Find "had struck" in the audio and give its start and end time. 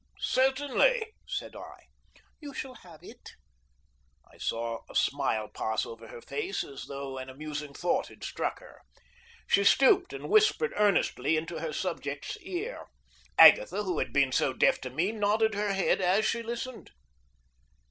8.07-8.57